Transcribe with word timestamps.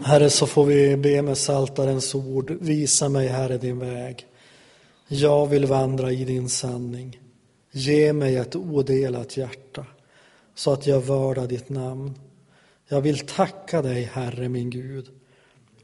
Herre, 0.00 0.30
så 0.30 0.46
får 0.46 0.64
vi 0.64 0.96
be 0.96 1.22
med 1.22 1.38
saltarens 1.38 2.14
ord. 2.14 2.56
Visa 2.60 3.08
mig, 3.08 3.28
Herre, 3.28 3.58
din 3.58 3.78
väg. 3.78 4.26
Jag 5.08 5.46
vill 5.46 5.66
vandra 5.66 6.12
i 6.12 6.24
din 6.24 6.48
sanning. 6.48 7.20
Ge 7.70 8.12
mig 8.12 8.36
ett 8.36 8.56
odelat 8.56 9.36
hjärta 9.36 9.86
så 10.54 10.72
att 10.72 10.86
jag 10.86 11.00
vördar 11.00 11.46
ditt 11.46 11.68
namn. 11.68 12.14
Jag 12.88 13.00
vill 13.00 13.18
tacka 13.18 13.82
dig, 13.82 14.02
Herre 14.12 14.48
min 14.48 14.70
Gud, 14.70 15.06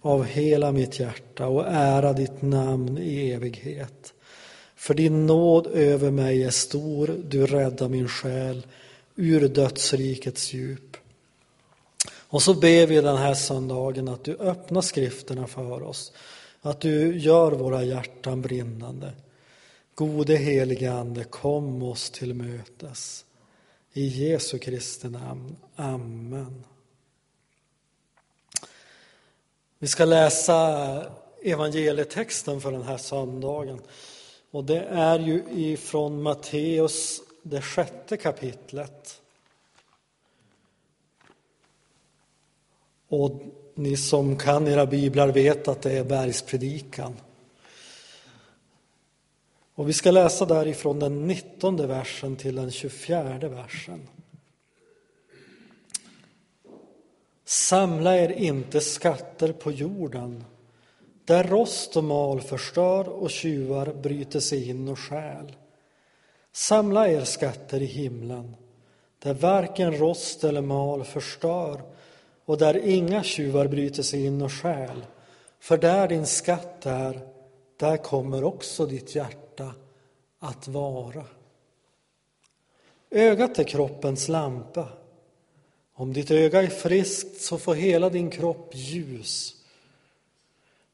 av 0.00 0.24
hela 0.24 0.72
mitt 0.72 1.00
hjärta 1.00 1.46
och 1.46 1.66
ära 1.68 2.12
ditt 2.12 2.42
namn 2.42 2.98
i 2.98 3.30
evighet. 3.30 4.14
För 4.76 4.94
din 4.94 5.26
nåd 5.26 5.66
över 5.66 6.10
mig 6.10 6.44
är 6.44 6.50
stor, 6.50 7.16
du 7.28 7.46
räddar 7.46 7.88
min 7.88 8.08
själ 8.08 8.66
ur 9.16 9.48
dödsrikets 9.48 10.52
djup. 10.52 10.91
Och 12.32 12.42
så 12.42 12.54
ber 12.54 12.86
vi 12.86 13.00
den 13.00 13.16
här 13.16 13.34
söndagen 13.34 14.08
att 14.08 14.24
du 14.24 14.36
öppnar 14.36 14.80
skrifterna 14.80 15.46
för 15.46 15.82
oss, 15.82 16.12
att 16.60 16.80
du 16.80 17.18
gör 17.18 17.52
våra 17.52 17.84
hjärtan 17.84 18.42
brinnande. 18.42 19.12
Gode 19.94 20.36
helige 20.36 20.92
Ande, 20.92 21.24
kom 21.24 21.82
oss 21.82 22.10
till 22.10 22.34
mötes. 22.34 23.24
I 23.92 24.06
Jesu 24.06 24.58
Kristi 24.58 25.08
namn. 25.08 25.56
Amen. 25.76 26.64
Vi 29.78 29.86
ska 29.86 30.04
läsa 30.04 31.06
evangelietexten 31.42 32.60
för 32.60 32.72
den 32.72 32.82
här 32.82 32.98
söndagen. 32.98 33.80
Och 34.50 34.64
det 34.64 34.80
är 34.80 35.18
ju 35.18 35.44
ifrån 35.50 36.22
Matteus, 36.22 37.20
det 37.42 37.62
sjätte 37.62 38.16
kapitlet. 38.16 39.21
Och 43.12 43.32
ni 43.74 43.96
som 43.96 44.36
kan 44.36 44.68
era 44.68 44.86
biblar 44.86 45.28
vet 45.28 45.68
att 45.68 45.82
det 45.82 45.92
är 45.92 46.04
bergspredikan. 46.04 47.16
Och 49.74 49.88
vi 49.88 49.92
ska 49.92 50.10
läsa 50.10 50.46
därifrån 50.46 50.98
den 50.98 51.26
19 51.26 51.76
versen 51.76 52.36
till 52.36 52.54
den 52.54 52.70
24 52.70 53.48
versen. 53.48 54.08
Samla 57.44 58.16
er 58.16 58.28
inte 58.28 58.80
skatter 58.80 59.52
på 59.52 59.72
jorden 59.72 60.44
där 61.24 61.44
rost 61.44 61.96
och 61.96 62.04
mal 62.04 62.40
förstör 62.40 63.08
och 63.08 63.30
tjuvar 63.30 63.94
bryter 63.94 64.40
sig 64.40 64.68
in 64.68 64.88
och 64.88 64.98
stjäl. 64.98 65.56
Samla 66.52 67.08
er 67.08 67.24
skatter 67.24 67.82
i 67.82 67.86
himlen 67.86 68.56
där 69.18 69.34
varken 69.34 69.98
rost 69.98 70.44
eller 70.44 70.62
mal 70.62 71.04
förstör 71.04 71.91
och 72.52 72.58
där 72.58 72.86
inga 72.86 73.22
tjuvar 73.22 73.66
bryter 73.66 74.02
sig 74.02 74.24
in 74.24 74.42
och 74.42 74.52
stjäl. 74.52 75.04
För 75.60 75.78
där 75.78 76.08
din 76.08 76.26
skatt 76.26 76.86
är, 76.86 77.20
där 77.76 77.96
kommer 77.96 78.44
också 78.44 78.86
ditt 78.86 79.14
hjärta 79.14 79.74
att 80.38 80.68
vara. 80.68 81.24
Ögat 83.10 83.58
är 83.58 83.64
kroppens 83.64 84.28
lampa. 84.28 84.88
Om 85.94 86.12
ditt 86.12 86.30
öga 86.30 86.62
är 86.62 86.66
friskt 86.66 87.40
så 87.40 87.58
får 87.58 87.74
hela 87.74 88.10
din 88.10 88.30
kropp 88.30 88.70
ljus. 88.74 89.54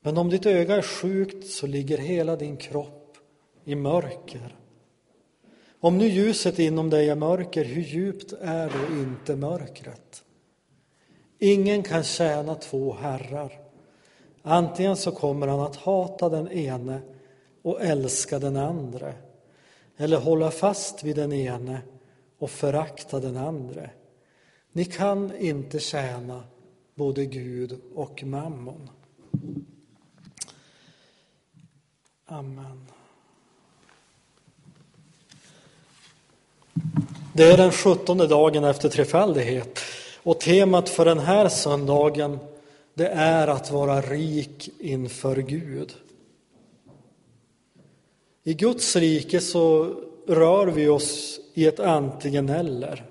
Men 0.00 0.18
om 0.18 0.30
ditt 0.30 0.46
öga 0.46 0.76
är 0.76 0.82
sjukt 0.82 1.46
så 1.46 1.66
ligger 1.66 1.98
hela 1.98 2.36
din 2.36 2.56
kropp 2.56 3.16
i 3.64 3.74
mörker. 3.74 4.56
Om 5.80 5.98
nu 5.98 6.08
ljuset 6.08 6.58
inom 6.58 6.90
dig 6.90 7.08
är 7.08 7.14
mörker, 7.14 7.64
hur 7.64 7.82
djupt 7.82 8.32
är 8.32 8.70
då 8.70 9.00
inte 9.00 9.36
mörkret? 9.36 10.24
Ingen 11.38 11.82
kan 11.82 12.04
tjäna 12.04 12.54
två 12.54 12.96
herrar. 13.00 13.60
Antingen 14.42 14.96
så 14.96 15.12
kommer 15.12 15.46
han 15.46 15.60
att 15.60 15.76
hata 15.76 16.28
den 16.28 16.48
ene 16.48 17.00
och 17.62 17.82
älska 17.82 18.38
den 18.38 18.56
andre 18.56 19.14
eller 19.96 20.16
hålla 20.16 20.50
fast 20.50 21.04
vid 21.04 21.16
den 21.16 21.32
ene 21.32 21.80
och 22.38 22.50
förakta 22.50 23.20
den 23.20 23.36
andre. 23.36 23.90
Ni 24.72 24.84
kan 24.84 25.36
inte 25.36 25.80
tjäna 25.80 26.44
både 26.94 27.26
Gud 27.26 27.80
och 27.94 28.22
mammon. 28.24 28.90
Amen. 32.26 32.86
Det 37.32 37.52
är 37.52 37.56
den 37.56 37.72
sjuttonde 37.72 38.26
dagen 38.26 38.64
efter 38.64 38.88
trefaldighet 38.88 39.78
och 40.22 40.40
temat 40.40 40.88
för 40.88 41.04
den 41.04 41.18
här 41.18 41.48
söndagen 41.48 42.38
det 42.94 43.08
är 43.08 43.48
att 43.48 43.70
vara 43.70 44.00
rik 44.00 44.70
inför 44.78 45.36
Gud. 45.36 45.94
I 48.44 48.54
Guds 48.54 48.96
rike 48.96 49.40
så 49.40 49.94
rör 50.26 50.66
vi 50.66 50.88
oss 50.88 51.40
i 51.54 51.66
ett 51.66 51.80
antingen 51.80 52.48
eller. 52.48 53.04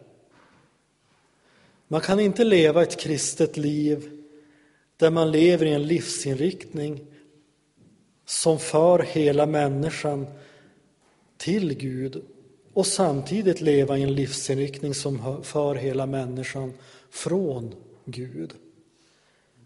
Man 1.88 2.02
kan 2.02 2.20
inte 2.20 2.44
leva 2.44 2.82
ett 2.82 3.00
kristet 3.00 3.58
liv 3.58 4.12
där 4.98 5.10
man 5.10 5.32
lever 5.32 5.66
i 5.66 5.74
en 5.74 5.88
livsinriktning 5.88 7.06
som 8.26 8.60
för 8.60 9.00
hela 9.00 9.46
människan 9.46 10.28
till 11.38 11.74
Gud 11.74 12.22
och 12.74 12.88
samtidigt 12.88 13.62
leva 13.62 13.98
i 13.98 14.04
en 14.04 14.16
livsinriktning 14.16 14.94
som 14.94 15.44
för 15.44 15.76
hela 15.76 16.06
människan 16.06 16.74
från 17.10 17.76
Gud. 18.06 18.54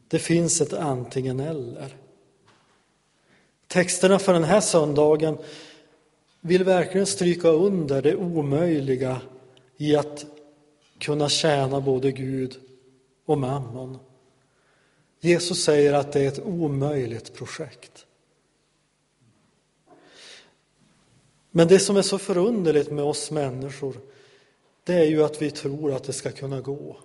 Det 0.07 0.19
finns 0.19 0.61
ett 0.61 0.73
antingen 0.73 1.39
eller. 1.39 1.97
Texterna 3.67 4.19
för 4.19 4.33
den 4.33 4.43
här 4.43 4.61
söndagen 4.61 5.37
vill 6.41 6.63
verkligen 6.63 7.07
stryka 7.07 7.47
under 7.47 8.01
det 8.01 8.15
omöjliga 8.15 9.21
i 9.77 9.95
att 9.95 10.25
kunna 10.99 11.29
tjäna 11.29 11.81
både 11.81 12.11
Gud 12.11 12.55
och 13.25 13.37
mammon. 13.37 13.97
Jesus 15.19 15.63
säger 15.63 15.93
att 15.93 16.11
det 16.11 16.21
är 16.21 16.27
ett 16.27 16.45
omöjligt 16.45 17.33
projekt. 17.33 18.05
Men 21.51 21.67
det 21.67 21.79
som 21.79 21.97
är 21.97 22.01
så 22.01 22.17
förunderligt 22.17 22.91
med 22.91 23.03
oss 23.03 23.31
människor, 23.31 23.95
det 24.83 24.93
är 24.93 25.05
ju 25.05 25.23
att 25.23 25.41
vi 25.41 25.51
tror 25.51 25.93
att 25.93 26.03
det 26.03 26.13
ska 26.13 26.31
kunna 26.31 26.61
gå. 26.61 26.97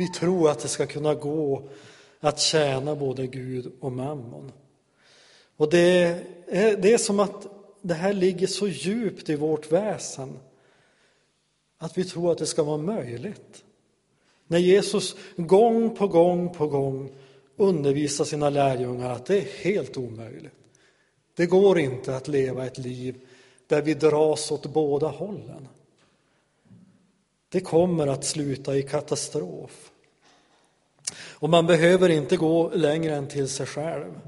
Vi 0.00 0.08
tror 0.08 0.50
att 0.50 0.58
det 0.58 0.68
ska 0.68 0.86
kunna 0.86 1.14
gå 1.14 1.62
att 2.20 2.40
tjäna 2.40 2.96
både 2.96 3.26
Gud 3.26 3.72
och 3.80 3.92
mammon. 3.92 4.52
Och 5.56 5.70
det 5.70 6.24
är, 6.46 6.76
det 6.76 6.92
är 6.92 6.98
som 6.98 7.20
att 7.20 7.46
det 7.80 7.94
här 7.94 8.12
ligger 8.12 8.46
så 8.46 8.68
djupt 8.68 9.28
i 9.28 9.36
vårt 9.36 9.72
väsen 9.72 10.38
att 11.78 11.98
vi 11.98 12.04
tror 12.04 12.32
att 12.32 12.38
det 12.38 12.46
ska 12.46 12.62
vara 12.62 12.76
möjligt. 12.76 13.64
När 14.46 14.58
Jesus 14.58 15.16
gång 15.36 15.96
på 15.96 16.08
gång 16.08 16.54
på 16.54 16.66
gång 16.66 17.12
undervisar 17.56 18.24
sina 18.24 18.50
lärjungar 18.50 19.10
att 19.10 19.26
det 19.26 19.38
är 19.38 19.64
helt 19.64 19.96
omöjligt. 19.96 20.54
Det 21.36 21.46
går 21.46 21.78
inte 21.78 22.16
att 22.16 22.28
leva 22.28 22.66
ett 22.66 22.78
liv 22.78 23.20
där 23.66 23.82
vi 23.82 23.94
dras 23.94 24.50
åt 24.50 24.66
båda 24.66 25.08
hållen. 25.08 25.68
Det 27.52 27.60
kommer 27.60 28.06
att 28.06 28.24
sluta 28.24 28.76
i 28.76 28.82
katastrof. 28.82 29.90
Och 31.14 31.48
man 31.48 31.66
behöver 31.66 32.08
inte 32.08 32.36
gå 32.36 32.70
längre 32.74 33.16
än 33.16 33.28
till 33.28 33.48
sig 33.48 33.66
själv. 33.66 34.20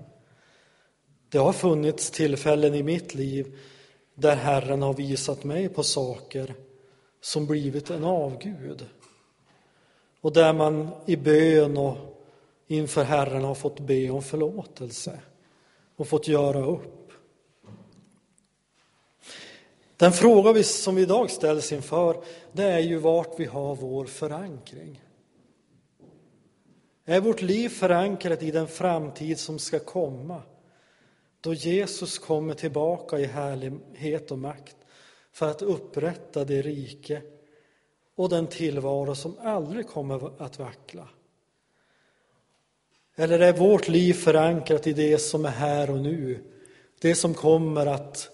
Det 1.28 1.38
har 1.38 1.52
funnits 1.52 2.10
tillfällen 2.10 2.74
i 2.74 2.82
mitt 2.82 3.14
liv 3.14 3.58
där 4.14 4.36
Herren 4.36 4.82
har 4.82 4.94
visat 4.94 5.44
mig 5.44 5.68
på 5.68 5.82
saker 5.82 6.54
som 7.20 7.46
blivit 7.46 7.90
en 7.90 8.04
avgud. 8.04 8.86
Och 10.20 10.32
där 10.32 10.52
man 10.52 10.88
i 11.06 11.16
bön 11.16 11.76
och 11.76 11.96
inför 12.66 13.04
Herren 13.04 13.44
har 13.44 13.54
fått 13.54 13.80
be 13.80 14.10
om 14.10 14.22
förlåtelse 14.22 15.20
och 15.96 16.08
fått 16.08 16.28
göra 16.28 16.66
upp. 16.66 17.01
Den 20.02 20.12
fråga 20.12 20.52
vi, 20.52 20.64
som 20.64 20.94
vi 20.94 21.02
idag 21.02 21.30
ställs 21.30 21.72
inför 21.72 22.24
det 22.52 22.64
är 22.64 22.78
ju 22.78 22.98
vart 22.98 23.40
vi 23.40 23.44
har 23.44 23.76
vår 23.76 24.04
förankring. 24.04 25.02
Är 27.04 27.20
vårt 27.20 27.42
liv 27.42 27.68
förankrat 27.68 28.42
i 28.42 28.50
den 28.50 28.68
framtid 28.68 29.38
som 29.38 29.58
ska 29.58 29.78
komma? 29.78 30.42
Då 31.40 31.54
Jesus 31.54 32.18
kommer 32.18 32.54
tillbaka 32.54 33.18
i 33.18 33.24
härlighet 33.24 34.30
och 34.30 34.38
makt 34.38 34.76
för 35.32 35.50
att 35.50 35.62
upprätta 35.62 36.44
det 36.44 36.62
rike 36.62 37.22
och 38.16 38.28
den 38.28 38.46
tillvaro 38.46 39.14
som 39.14 39.36
aldrig 39.40 39.88
kommer 39.88 40.42
att 40.42 40.58
vackla. 40.58 41.08
Eller 43.16 43.38
är 43.38 43.52
vårt 43.52 43.88
liv 43.88 44.14
förankrat 44.14 44.86
i 44.86 44.92
det 44.92 45.18
som 45.18 45.44
är 45.44 45.50
här 45.50 45.90
och 45.90 46.00
nu, 46.00 46.44
det 47.00 47.14
som 47.14 47.34
kommer 47.34 47.86
att 47.86 48.31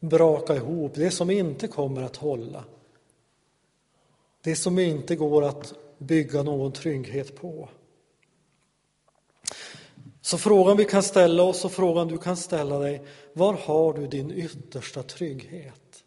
braka 0.00 0.56
ihop, 0.56 0.92
det 0.94 1.10
som 1.10 1.30
inte 1.30 1.68
kommer 1.68 2.02
att 2.02 2.16
hålla, 2.16 2.64
det 4.42 4.56
som 4.56 4.78
inte 4.78 5.16
går 5.16 5.44
att 5.44 5.74
bygga 5.98 6.42
någon 6.42 6.72
trygghet 6.72 7.36
på? 7.36 7.68
Så 10.20 10.38
frågan 10.38 10.76
vi 10.76 10.84
kan 10.84 11.02
ställa 11.02 11.42
oss 11.42 11.64
och 11.64 11.72
frågan 11.72 12.08
du 12.08 12.18
kan 12.18 12.36
ställa 12.36 12.78
dig, 12.78 13.02
var 13.32 13.54
har 13.54 13.92
du 13.92 14.06
din 14.06 14.30
yttersta 14.30 15.02
trygghet? 15.02 16.04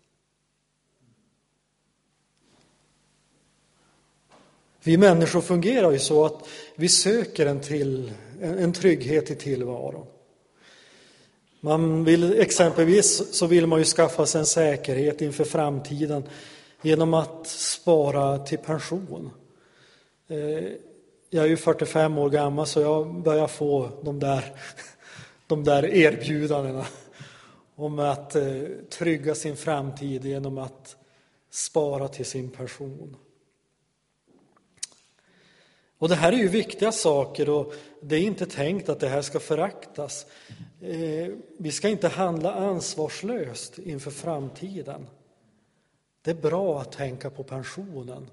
Vi 4.84 4.98
människor 4.98 5.42
fungerar 5.42 5.92
ju 5.92 6.00
så 6.00 6.26
att 6.26 6.48
vi 6.76 6.90
söker 6.90 7.46
en, 7.46 7.62
till, 7.62 8.12
en 8.42 8.74
trygghet 8.74 9.32
i 9.32 9.36
tillvaron. 9.36 10.08
Man 11.66 12.04
vill, 12.04 12.40
exempelvis 12.40 13.34
så 13.34 13.48
vill 13.48 13.68
man 13.68 13.80
ju 13.80 13.86
skaffa 13.86 14.26
sig 14.26 14.40
en 14.40 14.46
säkerhet 14.46 15.22
inför 15.22 15.44
framtiden 15.44 16.24
genom 16.82 17.14
att 17.14 17.48
spara 17.48 18.40
till 18.40 18.58
pension. 18.58 19.32
Eh, 20.28 20.72
jag 21.30 21.46
är 21.46 21.48
ju 21.48 21.58
45 21.58 22.18
år 22.18 22.30
gammal 22.30 22.68
så 22.68 22.82
jag 22.82 23.22
börjar 23.22 23.48
få 23.48 23.90
de 24.02 24.20
där, 24.20 24.44
de 25.48 25.64
där 25.64 25.86
erbjudandena 25.86 26.86
om 27.76 28.00
att 28.00 28.36
eh, 28.36 28.64
trygga 28.90 29.36
sin 29.36 29.56
framtid 29.56 30.26
genom 30.26 30.58
att 30.58 30.96
spara 31.52 32.08
till 32.08 32.26
sin 32.26 32.50
pension. 32.50 33.16
Och 36.04 36.10
det 36.10 36.16
här 36.16 36.32
är 36.32 36.38
ju 36.38 36.48
viktiga 36.48 36.92
saker 36.92 37.50
och 37.50 37.74
det 38.02 38.16
är 38.16 38.22
inte 38.22 38.46
tänkt 38.46 38.90
att 38.90 39.00
det 39.00 39.08
här 39.08 39.22
ska 39.22 39.40
föraktas. 39.40 40.26
Eh, 40.82 41.30
vi 41.58 41.72
ska 41.72 41.90
inte 41.90 42.08
handla 42.08 42.54
ansvarslöst 42.54 43.80
inför 43.80 44.12
framtiden. 44.12 45.08
Det 46.22 46.32
är 46.32 46.36
bra 46.36 46.82
att 46.82 46.92
tänka 46.92 47.30
på 47.30 47.44
pensionen. 47.44 48.30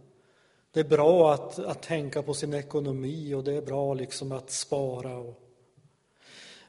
Det 0.73 0.81
är 0.81 0.85
bra 0.85 1.35
att, 1.35 1.59
att 1.59 1.83
tänka 1.83 2.23
på 2.23 2.35
sin 2.35 2.55
ekonomi 2.55 3.35
och 3.35 3.45
det 3.45 3.53
är 3.53 3.63
bra 3.63 3.95
liksom 3.95 4.33
att 4.33 4.51
spara. 4.51 5.17
Och... 5.19 5.41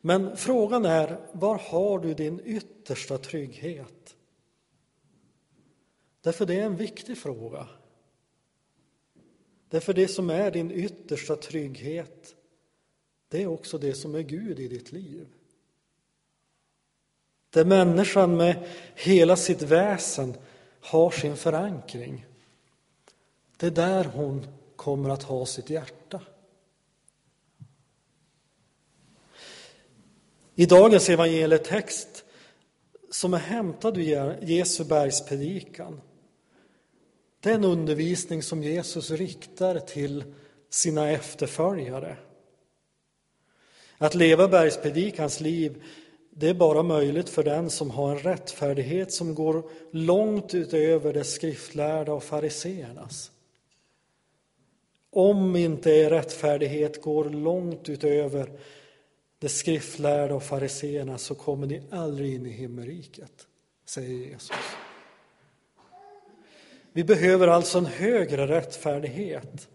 Men 0.02 0.38
frågan 0.38 0.86
är, 0.86 1.20
var 1.32 1.58
har 1.58 2.00
du 2.00 2.14
din 2.14 2.42
yttersta 2.46 3.18
trygghet? 3.18 4.16
Därför 6.22 6.46
det 6.46 6.56
är 6.56 6.66
en 6.66 6.76
viktig 6.76 7.18
fråga. 7.18 7.68
Därför 9.72 9.94
det 9.94 10.08
som 10.08 10.30
är 10.30 10.52
din 10.52 10.72
yttersta 10.72 11.36
trygghet, 11.36 12.36
det 13.28 13.44
är 13.44 13.48
också 13.48 13.78
det 13.78 13.94
som 13.94 14.16
är 14.16 14.22
Gud 14.22 14.60
i 14.60 14.68
ditt 14.68 14.92
liv. 14.92 15.28
Där 17.50 17.66
människan 17.66 18.38
med 18.38 18.68
hela 18.96 19.36
sitt 19.36 19.62
väsen 19.62 20.36
har 20.82 21.12
sin 21.12 21.38
förankring. 21.38 22.26
Det 23.58 23.68
är 23.68 23.72
där 23.72 24.04
hon 24.04 24.48
kommer 24.76 25.10
att 25.10 25.24
ha 25.24 25.46
sitt 25.46 25.70
hjärta. 25.70 26.22
I 30.56 30.66
dagens 30.66 31.10
evangelietext 31.10 32.26
som 33.12 33.34
är 33.34 33.38
hämtad 33.38 33.98
ur 33.98 34.38
Jesu 34.42 34.84
bergspredikan 34.84 36.02
den 37.42 37.64
undervisning 37.64 38.44
som 38.44 38.64
Jesus 38.64 39.12
riktar 39.12 39.80
till 39.80 40.24
sina 40.70 41.10
efterföljare. 41.10 42.18
Att 43.98 44.16
leva 44.16 44.48
bergspredikans 44.48 45.40
liv 45.40 45.84
det 46.34 46.50
är 46.50 46.54
bara 46.54 46.84
möjligt 46.84 47.30
för 47.30 47.44
den 47.44 47.70
som 47.70 47.92
har 47.92 48.12
en 48.12 48.20
rättfärdighet 48.20 49.14
som 49.14 49.36
går 49.36 49.64
långt 49.92 50.54
utöver 50.54 51.14
det 51.14 51.24
skriftlärda 51.24 52.14
och 52.14 52.24
fariseernas. 52.24 53.32
Om 55.10 55.56
inte 55.56 55.90
er 55.90 56.10
rättfärdighet 56.10 57.02
går 57.02 57.30
långt 57.30 57.90
utöver 57.90 58.52
det 59.40 59.50
skriftlärda 59.50 60.36
och 60.36 60.44
fariseerna 60.44 61.18
så 61.18 61.36
kommer 61.36 61.68
ni 61.68 61.82
aldrig 61.92 62.34
in 62.34 62.46
i 62.46 62.50
himmelriket, 62.50 63.48
säger 63.86 64.28
Jesus. 64.28 64.52
Vi 66.94 67.04
behöver 67.04 67.48
alltså 67.48 67.78
en 67.78 67.86
högre 67.86 68.48
rättfärdighet. 68.48 69.68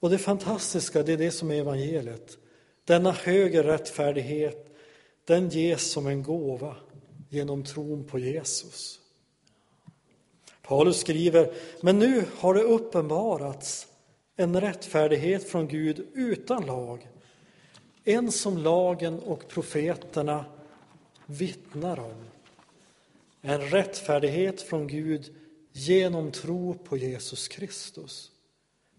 Och 0.00 0.10
det 0.10 0.18
fantastiska, 0.18 1.02
det 1.02 1.12
är 1.12 1.16
det 1.16 1.30
som 1.30 1.50
är 1.50 1.54
evangeliet. 1.54 2.38
Denna 2.84 3.10
högre 3.10 3.62
rättfärdighet, 3.62 4.76
den 5.24 5.48
ges 5.48 5.92
som 5.92 6.06
en 6.06 6.22
gåva 6.22 6.76
genom 7.28 7.64
tron 7.64 8.04
på 8.04 8.18
Jesus. 8.18 9.00
Paulus 10.62 11.00
skriver, 11.00 11.52
men 11.80 11.98
nu 11.98 12.24
har 12.38 12.54
det 12.54 12.62
uppenbarats 12.62 13.86
en 14.36 14.60
rättfärdighet 14.60 15.48
från 15.48 15.68
Gud 15.68 16.06
utan 16.14 16.66
lag, 16.66 17.08
en 18.04 18.32
som 18.32 18.58
lagen 18.58 19.18
och 19.18 19.48
profeterna 19.48 20.44
vittnar 21.26 22.00
om. 22.00 22.33
En 23.46 23.60
rättfärdighet 23.60 24.62
från 24.62 24.86
Gud 24.86 25.34
genom 25.72 26.32
tro 26.32 26.74
på 26.74 26.96
Jesus 26.96 27.48
Kristus. 27.48 28.30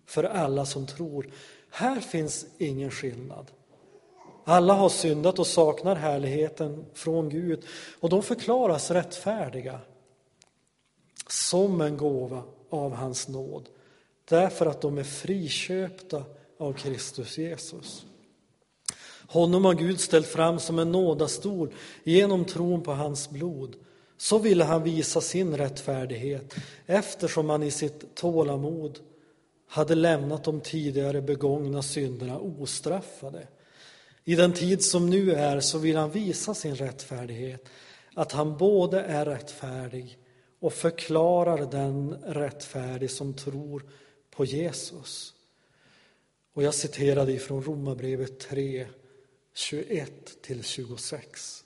För 0.06 0.24
alla 0.24 0.66
som 0.66 0.88
tror. 0.88 1.30
Här 1.70 2.00
finns 2.00 2.46
ingen 2.58 2.92
skillnad. 2.92 3.52
Alla 4.44 4.74
har 4.74 4.90
syndat 4.90 5.40
och 5.40 5.48
saknar 5.48 5.96
härligheten 5.96 6.86
från 6.94 7.30
Gud 7.30 7.66
och 8.00 8.10
de 8.10 8.24
förklaras 8.24 8.92
rättfärdiga 8.92 9.80
som 11.28 11.82
en 11.82 11.98
gåva 11.98 12.44
av 12.70 12.94
hans 12.94 13.28
nåd 13.28 13.70
därför 14.26 14.66
att 14.66 14.82
de 14.82 14.98
är 14.98 15.04
friköpta 15.04 16.24
av 16.58 16.74
Kristus 16.74 17.38
Jesus. 17.38 18.06
Honom 19.28 19.66
har 19.66 19.74
Gud 19.74 20.00
ställt 20.00 20.28
fram 20.28 20.60
som 20.60 20.80
en 20.80 20.92
nådastol 20.92 21.74
genom 22.04 22.46
tron 22.46 22.82
på 22.82 22.92
hans 22.92 23.30
blod 23.30 23.76
så 24.18 24.40
ville 24.40 24.64
han 24.64 24.84
visa 24.84 25.22
sin 25.22 25.58
rättfärdighet 25.58 26.56
eftersom 26.86 27.50
han 27.50 27.64
i 27.64 27.72
sitt 27.72 28.16
tålamod 28.16 29.00
hade 29.68 29.96
lämnat 29.96 30.44
de 30.44 30.62
tidigare 30.62 31.22
begångna 31.22 31.82
synderna 31.82 32.40
ostraffade. 32.40 33.48
I 34.24 34.36
den 34.36 34.54
tid 34.54 34.84
som 34.84 35.10
nu 35.10 35.32
är 35.34 35.60
så 35.60 35.78
vill 35.78 35.96
han 35.96 36.12
visa 36.12 36.54
sin 36.54 36.76
rättfärdighet, 36.76 37.66
att 38.14 38.32
han 38.32 38.58
både 38.58 39.02
är 39.02 39.26
rättfärdig 39.26 40.18
och 40.60 40.74
förklarar 40.74 41.72
den 41.72 42.16
rättfärdig 42.24 43.12
som 43.12 43.34
tror 43.34 43.84
på 44.32 44.46
Jesus. 44.46 45.34
Och 46.54 46.64
jag 46.64 46.74
citerade 46.74 47.32
ifrån 47.32 47.64
Romarbrevet 47.64 48.40
3, 48.40 48.88
21 49.54 50.42
till 50.42 50.64
26. 50.64 51.64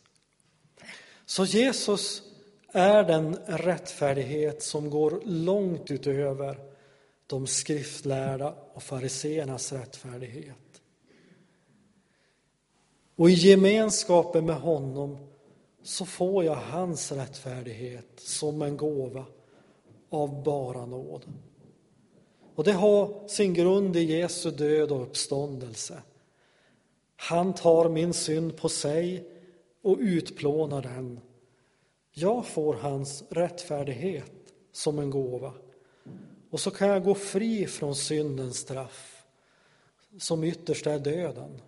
Så 1.25 1.46
Jesus 1.46 2.24
är 2.72 3.04
den 3.04 3.36
rättfärdighet 3.46 4.64
som 4.64 4.90
går 4.90 5.22
långt 5.26 5.92
utöver 5.92 6.58
de 7.28 7.48
skriftlärda 7.48 8.56
och 8.74 8.84
fariseernas 8.84 9.74
rättfärdighet. 9.74 10.82
Och 13.16 13.30
i 13.30 13.34
gemenskapen 13.34 14.46
med 14.46 14.56
honom 14.56 15.18
så 15.84 16.06
får 16.06 16.44
jag 16.44 16.56
hans 16.56 17.12
rättfärdighet 17.12 18.10
som 18.18 18.62
en 18.62 18.78
gåva 18.78 19.26
av 20.10 20.44
bara 20.44 20.86
nåd. 20.86 21.26
Och 22.56 22.64
det 22.64 22.74
har 22.74 23.28
sin 23.28 23.54
grund 23.54 23.96
i 23.96 24.04
Jesu 24.04 24.52
död 24.52 24.92
och 24.92 25.02
uppståndelse. 25.02 26.02
Han 27.16 27.54
tar 27.54 27.90
min 27.90 28.14
synd 28.14 28.58
på 28.58 28.70
sig 28.70 29.30
och 29.82 29.98
utplånar 30.00 30.82
den 30.82 31.20
jag 32.12 32.46
får 32.46 32.74
hans 32.74 33.24
rättfärdighet 33.30 34.32
som 34.72 35.00
en 35.00 35.10
gåva. 35.10 35.54
Och 36.50 36.60
så 36.60 36.72
kan 36.72 36.88
jag 36.88 37.04
gå 37.04 37.16
fri 37.16 37.68
från 37.68 37.96
syndens 37.96 38.58
straff, 38.58 39.25
som 40.18 40.44
ytterst 40.44 40.88
är 40.88 41.00
döden. 41.00 41.62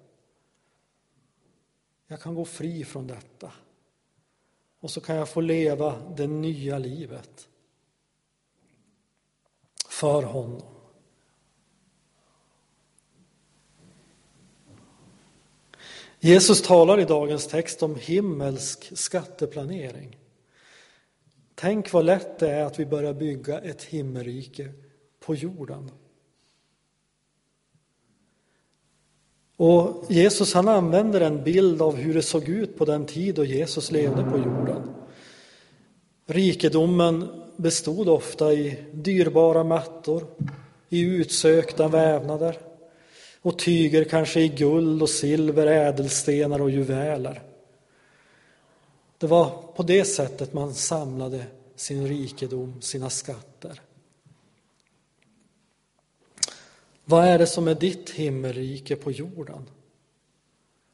Jag 2.08 2.22
kan 2.22 2.36
gå 2.36 2.46
fri 2.46 2.86
från 2.86 3.08
detta. 3.08 3.52
Och 4.80 4.92
så 4.92 5.02
kan 5.02 5.16
jag 5.16 5.30
få 5.30 5.42
leva 5.42 6.14
det 6.18 6.28
nya 6.28 6.78
livet 6.78 7.48
för 9.90 10.24
honom. 10.24 10.62
Jesus 16.20 16.62
talar 16.62 17.00
i 17.00 17.06
dagens 17.06 17.48
text 17.48 17.84
om 17.84 17.96
himmelsk 17.96 18.98
skatteplanering. 18.98 20.21
Tänk 21.62 21.94
vad 21.94 22.06
lätt 22.06 22.40
det 22.40 22.52
är 22.52 22.64
att 22.64 22.80
vi 22.80 22.86
börjar 22.86 23.14
bygga 23.14 23.60
ett 23.60 23.84
himmelrike 23.84 24.70
på 25.26 25.36
jorden. 25.36 25.92
Och 29.58 30.06
Jesus 30.10 30.54
han 30.54 30.68
använder 30.68 31.22
en 31.22 31.44
bild 31.44 31.82
av 31.82 31.96
hur 31.96 32.14
det 32.14 32.22
såg 32.22 32.50
ut 32.50 32.78
på 32.78 32.86
den 32.86 33.06
tid 33.06 33.36
då 33.36 33.46
Jesus 33.46 33.92
levde 33.92 34.24
på 34.24 34.38
jorden. 34.38 34.82
Rikedomen 36.26 37.28
bestod 37.56 38.10
ofta 38.10 38.54
i 38.54 38.80
dyrbara 38.94 39.64
mattor, 39.64 40.28
i 40.90 41.02
utsökta 41.02 41.88
vävnader. 41.88 42.58
och 43.42 43.60
tyger 43.60 44.04
kanske 44.04 44.42
i 44.42 44.48
guld 44.48 45.02
och 45.02 45.10
silver, 45.10 45.68
ädelstenar 45.68 46.62
och 46.62 46.72
juveler. 46.72 47.51
Det 49.22 49.28
var 49.28 49.64
på 49.76 49.84
det 49.84 50.06
sättet 50.06 50.54
man 50.54 50.74
samlade 50.74 51.46
sin 51.76 52.08
rikedom, 52.08 52.82
sina 52.82 53.10
skatter. 53.10 53.82
Vad 57.06 57.26
är 57.26 57.40
det 57.40 57.48
som 57.48 57.68
är 57.68 57.76
ditt 57.76 58.10
himmelrike 58.10 58.96
på 58.96 59.12
jorden? 59.12 59.70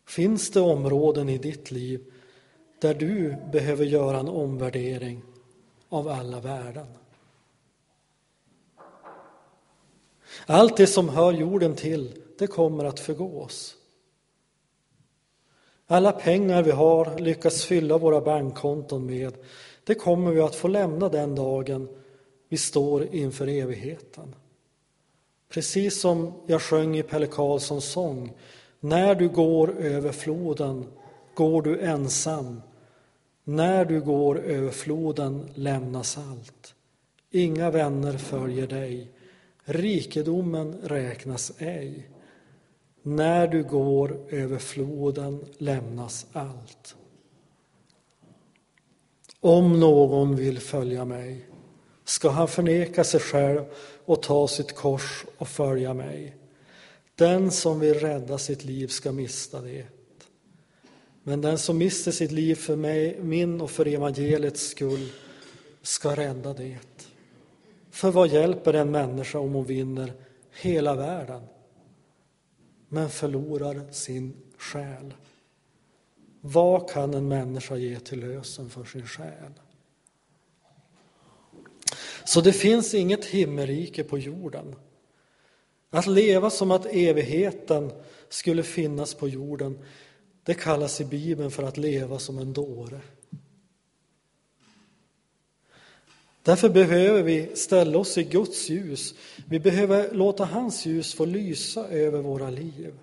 Finns 0.05 0.51
det 0.51 0.61
områden 0.61 1.29
i 1.29 1.37
ditt 1.37 1.71
liv 1.71 2.13
där 2.79 2.93
du 2.93 3.35
behöver 3.51 3.85
göra 3.85 4.19
en 4.19 4.29
omvärdering 4.29 5.21
av 5.89 6.07
alla 6.07 6.39
värden? 6.39 6.87
Allt 10.45 10.77
det 10.77 10.87
som 10.87 11.09
hör 11.09 11.33
jorden 11.33 11.75
till, 11.75 12.21
det 12.37 12.47
kommer 12.47 12.85
att 12.85 12.99
förgås. 12.99 13.76
Alla 15.89 16.11
pengar 16.11 16.63
vi 16.63 16.71
har 16.71 17.19
lyckats 17.19 17.65
fylla 17.65 17.97
våra 17.97 18.21
bankkonton 18.21 19.05
med, 19.05 19.33
det 19.83 19.95
kommer 19.95 20.31
vi 20.31 20.41
att 20.41 20.55
få 20.55 20.67
lämna 20.67 21.09
den 21.09 21.35
dagen 21.35 21.89
vi 22.49 22.57
står 22.57 23.15
inför 23.15 23.47
evigheten. 23.47 24.35
Precis 25.49 26.01
som 26.01 26.33
jag 26.47 26.61
sjöng 26.61 26.97
i 26.97 27.03
Pelle 27.03 27.27
Karlssons 27.27 27.85
sång. 27.85 28.33
När 28.79 29.15
du 29.15 29.29
går 29.29 29.77
över 29.79 30.11
floden 30.11 30.85
går 31.33 31.61
du 31.61 31.79
ensam. 31.79 32.61
När 33.43 33.85
du 33.85 34.01
går 34.01 34.39
över 34.39 34.71
floden 34.71 35.49
lämnas 35.55 36.17
allt. 36.17 36.73
Inga 37.31 37.71
vänner 37.71 38.17
följer 38.17 38.67
dig. 38.67 39.11
Rikedomen 39.63 40.75
räknas 40.83 41.51
ej. 41.57 42.09
När 43.01 43.47
du 43.47 43.63
går 43.63 44.19
över 44.29 44.57
floden 44.57 45.45
lämnas 45.57 46.25
allt. 46.31 46.95
Om 49.39 49.79
någon 49.79 50.35
vill 50.35 50.59
följa 50.59 51.05
mig 51.05 51.45
ska 52.05 52.29
han 52.29 52.47
förneka 52.47 53.03
sig 53.03 53.19
själv 53.19 53.61
och 54.05 54.21
ta 54.21 54.47
sitt 54.47 54.75
kors 54.75 55.25
och 55.37 55.47
följa 55.47 55.93
mig. 55.93 56.35
Den 57.15 57.51
som 57.51 57.79
vill 57.79 57.93
rädda 57.93 58.37
sitt 58.37 58.65
liv 58.65 58.87
ska 58.87 59.11
mista 59.11 59.61
det. 59.61 59.85
Men 61.23 61.41
den 61.41 61.57
som 61.57 61.77
mister 61.77 62.11
sitt 62.11 62.31
liv 62.31 62.55
för 62.55 62.75
mig, 62.75 63.17
min 63.21 63.61
och 63.61 63.71
för 63.71 63.87
evangeliets 63.87 64.67
skull 64.67 65.09
ska 65.81 66.15
rädda 66.15 66.53
det. 66.53 66.77
För 67.91 68.11
vad 68.11 68.27
hjälper 68.27 68.73
en 68.73 68.91
människa 68.91 69.39
om 69.39 69.53
hon 69.53 69.65
vinner 69.65 70.13
hela 70.61 70.95
världen 70.95 71.41
men 72.89 73.09
förlorar 73.09 73.91
sin 73.91 74.33
själ? 74.57 75.13
Vad 76.41 76.89
kan 76.89 77.13
en 77.13 77.27
människa 77.27 77.75
ge 77.75 77.99
till 77.99 78.19
lösen 78.19 78.69
för 78.69 78.83
sin 78.83 79.07
själ? 79.07 79.53
Så 82.25 82.41
det 82.41 82.53
finns 82.53 82.93
inget 82.93 83.25
himmelrike 83.25 84.03
på 84.03 84.17
jorden. 84.17 84.75
Att 85.89 86.07
leva 86.07 86.49
som 86.49 86.71
att 86.71 86.85
evigheten 86.85 87.91
skulle 88.29 88.63
finnas 88.63 89.13
på 89.13 89.27
jorden, 89.27 89.79
det 90.43 90.53
kallas 90.53 91.01
i 91.01 91.05
Bibeln 91.05 91.51
för 91.51 91.63
att 91.63 91.77
leva 91.77 92.19
som 92.19 92.37
en 92.39 92.53
dåre. 92.53 93.01
Därför 96.47 96.69
behöver 96.69 97.23
vi 97.23 97.55
ställa 97.55 97.97
oss 97.97 98.17
i 98.17 98.23
Guds 98.23 98.69
ljus. 98.69 99.15
Vi 99.45 99.59
behöver 99.59 100.11
låta 100.11 100.45
hans 100.45 100.85
ljus 100.85 101.13
få 101.13 101.25
lysa 101.25 101.87
över 101.87 102.21
våra 102.21 102.49
liv. 102.49 102.93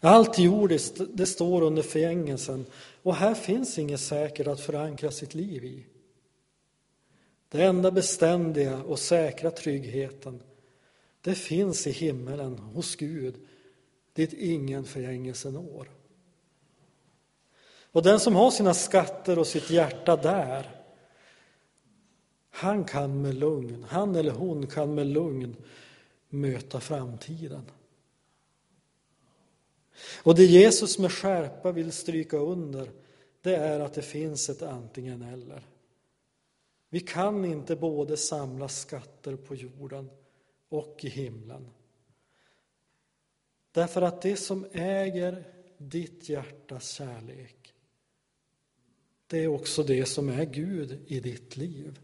Allt 0.00 0.38
jordiskt, 0.38 1.00
det 1.14 1.26
står 1.26 1.62
under 1.62 1.82
förgängelsen 1.82 2.66
och 3.02 3.14
här 3.14 3.34
finns 3.34 3.78
inget 3.78 4.00
säkert 4.00 4.46
att 4.46 4.60
förankra 4.60 5.10
sitt 5.10 5.34
liv 5.34 5.64
i. 5.64 5.86
Det 7.48 7.62
enda 7.62 7.90
beständiga 7.90 8.82
och 8.82 8.98
säkra 8.98 9.50
tryggheten, 9.50 10.42
det 11.20 11.34
finns 11.34 11.86
i 11.86 11.90
himmelen 11.90 12.58
hos 12.58 12.96
Gud, 12.96 13.34
dit 14.12 14.32
ingen 14.32 14.84
förgängelse 14.84 15.50
når. 15.50 15.95
Och 17.96 18.02
den 18.02 18.20
som 18.20 18.36
har 18.36 18.50
sina 18.50 18.74
skatter 18.74 19.38
och 19.38 19.46
sitt 19.46 19.70
hjärta 19.70 20.16
där, 20.16 20.84
han 22.50 22.84
kan 22.84 23.22
med 23.22 23.34
lugn, 23.34 23.86
han 23.88 24.16
eller 24.16 24.30
hon 24.30 24.66
kan 24.66 24.94
med 24.94 25.06
lugn 25.06 25.56
möta 26.28 26.80
framtiden. 26.80 27.70
Och 30.22 30.34
det 30.34 30.44
Jesus 30.44 30.98
med 30.98 31.12
skärpa 31.12 31.72
vill 31.72 31.92
stryka 31.92 32.36
under, 32.36 32.90
det 33.42 33.56
är 33.56 33.80
att 33.80 33.94
det 33.94 34.02
finns 34.02 34.48
ett 34.48 34.62
antingen 34.62 35.22
eller. 35.22 35.62
Vi 36.88 37.00
kan 37.00 37.44
inte 37.44 37.76
både 37.76 38.16
samla 38.16 38.68
skatter 38.68 39.36
på 39.36 39.54
jorden 39.54 40.10
och 40.68 41.00
i 41.00 41.08
himlen. 41.08 41.70
Därför 43.72 44.02
att 44.02 44.22
det 44.22 44.36
som 44.36 44.66
äger 44.72 45.44
ditt 45.78 46.28
hjärtas 46.28 46.90
kärlek, 46.90 47.55
det 49.26 49.44
är 49.44 49.48
också 49.48 49.82
det 49.82 50.06
som 50.06 50.28
är 50.28 50.44
Gud 50.44 50.98
i 51.06 51.20
ditt 51.20 51.56
liv. 51.56 51.98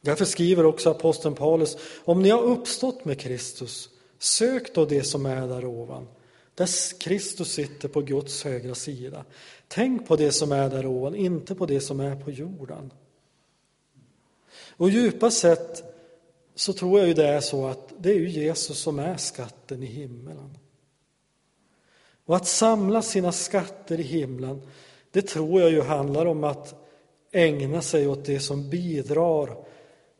Därför 0.00 0.24
skriver 0.24 0.66
också 0.66 0.90
aposteln 0.90 1.34
Paulus, 1.34 1.76
om 2.04 2.22
ni 2.22 2.30
har 2.30 2.42
uppstått 2.42 3.04
med 3.04 3.20
Kristus, 3.20 3.88
sök 4.18 4.74
då 4.74 4.84
det 4.84 5.02
som 5.02 5.26
är 5.26 5.48
där 5.48 5.64
ovan, 5.64 6.08
där 6.54 6.98
Kristus 7.00 7.52
sitter 7.52 7.88
på 7.88 8.00
Guds 8.00 8.44
högra 8.44 8.74
sida. 8.74 9.24
Tänk 9.68 10.08
på 10.08 10.16
det 10.16 10.32
som 10.32 10.52
är 10.52 10.70
där 10.70 10.86
ovan, 10.86 11.14
inte 11.14 11.54
på 11.54 11.66
det 11.66 11.80
som 11.80 12.00
är 12.00 12.16
på 12.16 12.30
jorden. 12.30 12.92
Och 14.76 14.90
djupast 14.90 15.38
sett 15.38 15.82
så 16.54 16.72
tror 16.72 16.98
jag 16.98 17.08
ju 17.08 17.14
det 17.14 17.26
är 17.26 17.40
så 17.40 17.66
att 17.66 17.92
det 17.98 18.10
är 18.10 18.18
ju 18.18 18.28
Jesus 18.28 18.78
som 18.78 18.98
är 18.98 19.16
skatten 19.16 19.82
i 19.82 19.86
himmelen. 19.86 20.58
Och 22.24 22.36
att 22.36 22.46
samla 22.46 23.02
sina 23.02 23.32
skatter 23.32 24.00
i 24.00 24.02
himlen, 24.02 24.62
det 25.12 25.22
tror 25.22 25.60
jag 25.60 25.70
ju 25.70 25.80
handlar 25.80 26.26
om 26.26 26.44
att 26.44 26.74
ägna 27.32 27.82
sig 27.82 28.06
åt 28.06 28.24
det 28.24 28.40
som 28.40 28.70
bidrar 28.70 29.64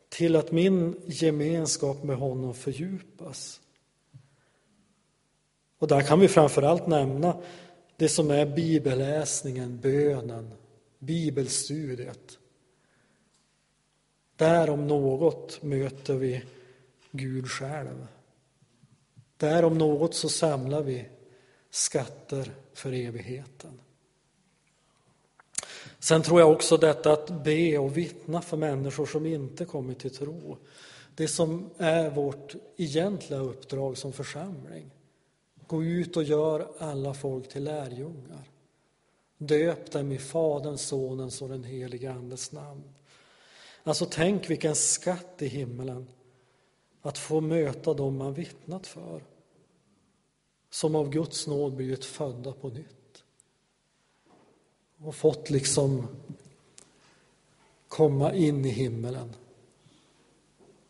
till 0.09 0.35
att 0.35 0.51
min 0.51 1.01
gemenskap 1.05 2.03
med 2.03 2.15
honom 2.15 2.53
fördjupas. 2.53 3.61
Och 5.79 5.87
där 5.87 6.01
kan 6.01 6.19
vi 6.19 6.27
framför 6.27 6.61
allt 6.61 6.87
nämna 6.87 7.37
det 7.97 8.09
som 8.09 8.31
är 8.31 8.45
bibelläsningen, 8.45 9.79
bönen, 9.79 10.53
bibelstudiet. 10.99 12.37
Där 14.35 14.69
om 14.69 14.87
något 14.87 15.63
möter 15.63 16.13
vi 16.13 16.43
Gud 17.11 17.47
själv. 17.47 18.07
Där 19.37 19.65
om 19.65 19.77
något 19.77 20.15
så 20.15 20.29
samlar 20.29 20.81
vi 20.81 21.05
skatter 21.69 22.51
för 22.73 22.91
evigheten. 22.91 23.79
Sen 26.03 26.21
tror 26.21 26.39
jag 26.39 26.51
också 26.51 26.77
detta 26.77 27.13
att 27.13 27.43
be 27.43 27.77
och 27.77 27.97
vittna 27.97 28.41
för 28.41 28.57
människor 28.57 29.05
som 29.05 29.25
inte 29.25 29.65
kommit 29.65 29.99
till 29.99 30.15
tro. 30.15 30.57
Det 31.15 31.27
som 31.27 31.69
är 31.77 32.09
vårt 32.09 32.55
egentliga 32.77 33.39
uppdrag 33.39 33.97
som 33.97 34.13
församling. 34.13 34.91
Gå 35.67 35.83
ut 35.83 36.17
och 36.17 36.23
gör 36.23 36.67
alla 36.77 37.13
folk 37.13 37.49
till 37.49 37.63
lärjungar. 37.63 38.49
Döp 39.37 39.91
dem 39.91 40.11
i 40.11 40.17
Faderns, 40.17 40.81
Sonens 40.81 41.41
och 41.41 41.49
den 41.49 41.63
helige 41.63 42.11
Andes 42.11 42.51
namn. 42.51 42.83
Alltså 43.83 44.05
tänk 44.11 44.49
vilken 44.49 44.75
skatt 44.75 45.41
i 45.41 45.47
himmelen 45.47 46.07
att 47.01 47.17
få 47.17 47.41
möta 47.41 47.93
dem 47.93 48.17
man 48.17 48.33
vittnat 48.33 48.87
för 48.87 49.23
som 50.69 50.95
av 50.95 51.09
Guds 51.09 51.47
nåd 51.47 51.75
blivit 51.75 52.05
födda 52.05 52.51
på 52.51 52.69
nytt 52.69 53.02
och 55.03 55.15
fått 55.15 55.49
liksom 55.49 56.07
komma 57.87 58.33
in 58.33 58.65
i 58.65 58.69
himmelen. 58.69 59.35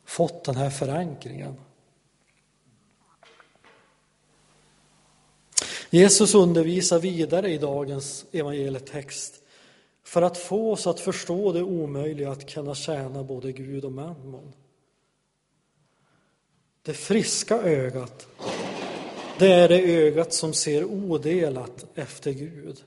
Fått 0.05 0.43
den 0.43 0.55
här 0.55 0.69
förankringen. 0.69 1.55
Jesus 5.89 6.35
undervisar 6.35 6.99
vidare 6.99 7.51
i 7.51 7.57
dagens 7.57 8.25
evangelietext 8.31 9.41
för 10.03 10.21
att 10.21 10.37
få 10.37 10.71
oss 10.71 10.87
att 10.87 10.99
förstå 10.99 11.51
det 11.51 11.63
omöjliga 11.63 12.31
att 12.31 12.49
kunna 12.49 12.75
tjäna 12.75 13.23
både 13.23 13.51
Gud 13.51 13.85
och 13.85 13.91
mammon. 13.91 14.53
Det 16.81 16.93
friska 16.93 17.61
ögat, 17.61 18.27
det 19.39 19.51
är 19.51 19.69
det 19.69 19.81
ögat 19.81 20.33
som 20.33 20.53
ser 20.53 20.83
odelat 20.83 21.85
efter 21.95 22.31
Gud 22.31 22.83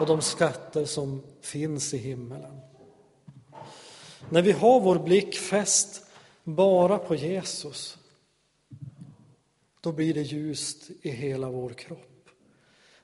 och 0.00 0.06
de 0.06 0.20
skatter 0.20 0.84
som 0.84 1.22
finns 1.40 1.94
i 1.94 1.98
himmelen. 1.98 2.60
När 4.30 4.42
vi 4.42 4.52
har 4.52 4.80
vår 4.80 4.98
blick 4.98 5.34
fäst 5.34 6.06
bara 6.44 6.98
på 6.98 7.14
Jesus, 7.14 7.98
då 9.80 9.92
blir 9.92 10.14
det 10.14 10.22
ljust 10.22 10.90
i 11.02 11.10
hela 11.10 11.50
vår 11.50 11.70
kropp. 11.70 12.28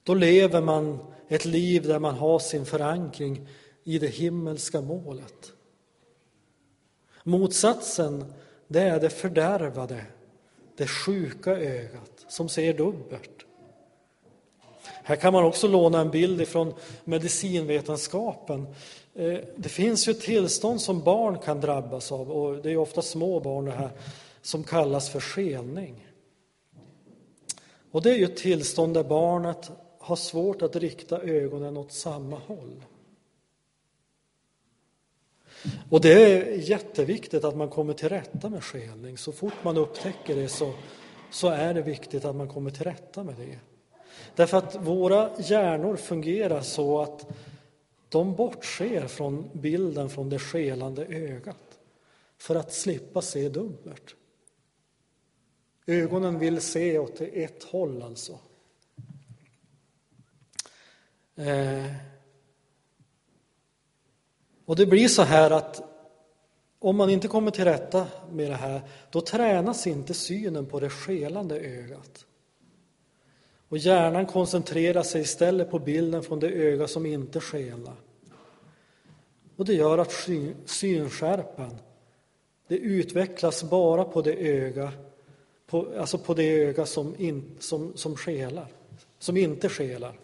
Då 0.02 0.14
lever 0.14 0.60
man 0.60 0.98
ett 1.28 1.44
liv 1.44 1.82
där 1.82 1.98
man 1.98 2.14
har 2.14 2.38
sin 2.38 2.66
förankring 2.66 3.48
i 3.84 3.98
det 3.98 4.06
himmelska 4.06 4.80
målet. 4.80 5.52
Motsatsen, 7.24 8.32
det 8.68 8.80
är 8.80 9.00
det 9.00 9.10
fördärvade, 9.10 10.06
det 10.76 10.86
sjuka 10.86 11.50
ögat 11.50 12.24
som 12.28 12.48
ser 12.48 12.74
dubbelt. 12.74 13.46
Här 15.02 15.16
kan 15.16 15.32
man 15.32 15.44
också 15.44 15.68
låna 15.68 16.00
en 16.00 16.10
bild 16.10 16.40
ifrån 16.40 16.74
medicinvetenskapen. 17.04 18.66
Eh, 19.14 19.38
det 19.56 19.68
finns 19.68 20.08
ju 20.08 20.14
tillstånd 20.14 20.80
som 20.80 21.00
barn 21.00 21.38
kan 21.38 21.60
drabbas 21.60 22.12
av 22.12 22.30
och 22.30 22.62
det 22.62 22.70
är 22.70 22.76
ofta 22.76 23.02
små 23.02 23.40
barn 23.40 23.64
det 23.64 23.70
här 23.70 23.90
som 24.42 24.64
kallas 24.64 25.10
för 25.10 25.20
skelning. 25.20 26.06
Och 27.90 28.02
det 28.02 28.10
är 28.10 28.16
ju 28.16 28.24
ett 28.24 28.36
tillstånd 28.36 28.94
där 28.94 29.04
barnet 29.04 29.70
har 29.98 30.16
svårt 30.16 30.62
att 30.62 30.76
rikta 30.76 31.22
ögonen 31.22 31.76
åt 31.76 31.92
samma 31.92 32.36
håll. 32.38 32.82
Och 35.90 36.00
det 36.00 36.12
är 36.12 36.54
jätteviktigt 36.54 37.44
att 37.44 37.56
man 37.56 37.68
kommer 37.68 37.92
till 37.92 38.08
rätta 38.08 38.48
med 38.48 38.64
skelning. 38.64 39.18
Så 39.18 39.32
fort 39.32 39.54
man 39.62 39.76
upptäcker 39.76 40.36
det 40.36 40.48
så, 40.48 40.72
så 41.30 41.48
är 41.48 41.74
det 41.74 41.82
viktigt 41.82 42.24
att 42.24 42.36
man 42.36 42.48
kommer 42.48 42.70
till 42.70 42.84
rätta 42.84 43.24
med 43.24 43.34
det. 43.34 43.58
Därför 44.36 44.58
att 44.58 44.76
våra 44.76 45.30
hjärnor 45.38 45.96
fungerar 45.96 46.60
så 46.60 47.00
att 47.00 47.26
de 48.08 48.34
bortser 48.34 49.06
från 49.06 49.50
bilden 49.52 50.10
från 50.10 50.28
det 50.28 50.38
skelande 50.38 51.06
ögat 51.06 51.78
för 52.38 52.54
att 52.54 52.72
slippa 52.72 53.22
se 53.22 53.48
dubbelt. 53.48 54.14
Ögonen 55.86 56.38
vill 56.38 56.60
se 56.60 56.98
åt 56.98 57.20
ett 57.20 57.64
håll 57.64 58.02
alltså. 58.02 58.38
Eh. 61.36 61.92
Och 64.64 64.76
det 64.76 64.86
blir 64.86 65.08
så 65.08 65.22
här 65.22 65.50
att 65.50 65.82
om 66.78 66.96
man 66.96 67.10
inte 67.10 67.28
kommer 67.28 67.50
till 67.50 67.64
rätta 67.64 68.06
med 68.30 68.50
det 68.50 68.56
här, 68.56 68.80
då 69.10 69.20
tränas 69.20 69.86
inte 69.86 70.14
synen 70.14 70.66
på 70.66 70.80
det 70.80 70.90
skelande 70.90 71.60
ögat. 71.60 72.26
Och 73.70 73.78
hjärnan 73.78 74.26
koncentrerar 74.26 75.02
sig 75.02 75.22
istället 75.22 75.70
på 75.70 75.78
bilden 75.78 76.22
från 76.22 76.40
det 76.40 76.48
öga 76.48 76.88
som 76.88 77.06
inte 77.06 77.40
skenar. 77.40 77.94
Och 79.56 79.64
det 79.64 79.74
gör 79.74 79.98
att 79.98 80.28
synskärpan, 80.64 81.78
det 82.68 82.76
utvecklas 82.76 83.70
bara 83.70 84.04
på 84.04 84.22
det 84.22 84.34
öga, 84.34 84.92
på, 85.66 85.86
alltså 85.98 86.18
på 86.18 86.34
det 86.34 86.62
öga 86.62 86.86
som, 86.86 87.14
in, 87.18 87.56
som, 87.58 87.92
som 87.96 88.16
skelar, 88.16 88.66
som 89.18 89.36
inte 89.36 89.68
skelar. 89.68 90.18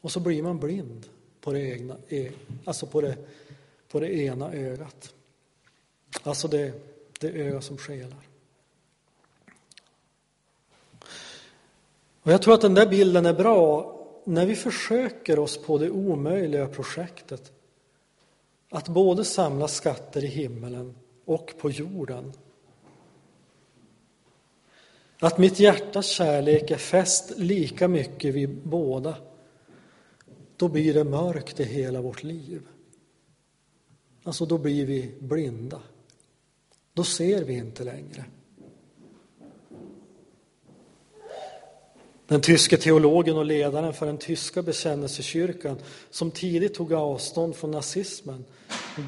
Och 0.00 0.12
så 0.12 0.20
blir 0.20 0.42
man 0.42 0.58
blind 0.58 1.06
på 1.40 1.52
det, 1.52 1.60
egna, 1.60 1.96
e, 2.08 2.30
alltså 2.64 2.86
på 2.86 3.00
det, 3.00 3.16
på 3.88 4.00
det 4.00 4.14
ena 4.14 4.52
ögat. 4.52 5.14
Alltså 6.22 6.48
det, 6.48 6.72
det 7.20 7.28
öga 7.28 7.60
som 7.60 7.78
skelar. 7.78 8.33
Och 12.24 12.32
jag 12.32 12.42
tror 12.42 12.54
att 12.54 12.60
den 12.60 12.74
där 12.74 12.86
bilden 12.86 13.26
är 13.26 13.34
bra 13.34 13.94
när 14.24 14.46
vi 14.46 14.54
försöker 14.54 15.38
oss 15.38 15.58
på 15.58 15.78
det 15.78 15.90
omöjliga 15.90 16.66
projektet 16.66 17.52
att 18.70 18.88
både 18.88 19.24
samla 19.24 19.68
skatter 19.68 20.24
i 20.24 20.26
himmelen 20.26 20.94
och 21.24 21.54
på 21.58 21.70
jorden. 21.70 22.32
Att 25.18 25.38
mitt 25.38 25.60
hjärtas 25.60 26.06
kärlek 26.06 26.70
är 26.70 26.76
fäst 26.76 27.32
lika 27.38 27.88
mycket 27.88 28.34
vid 28.34 28.62
båda, 28.62 29.16
då 30.56 30.68
blir 30.68 30.94
det 30.94 31.04
mörkt 31.04 31.60
i 31.60 31.64
hela 31.64 32.00
vårt 32.00 32.22
liv. 32.22 32.68
Alltså, 34.22 34.46
då 34.46 34.58
blir 34.58 34.86
vi 34.86 35.14
blinda. 35.18 35.80
Då 36.92 37.04
ser 37.04 37.44
vi 37.44 37.54
inte 37.54 37.84
längre. 37.84 38.24
Den 42.34 42.40
tyske 42.40 42.76
teologen 42.76 43.36
och 43.36 43.44
ledaren 43.44 43.92
för 43.94 44.06
den 44.06 44.18
tyska 44.18 44.62
bekännelsekyrkan 44.62 45.78
som 46.10 46.30
tidigt 46.30 46.74
tog 46.74 46.92
avstånd 46.92 47.56
från 47.56 47.70
nazismen, 47.70 48.44